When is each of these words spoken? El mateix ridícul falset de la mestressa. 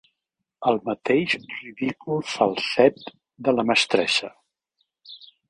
El 0.69 0.79
mateix 0.87 1.35
ridícul 1.51 2.23
falset 2.31 2.99
de 3.49 3.55
la 3.59 3.67
mestressa. 3.73 4.33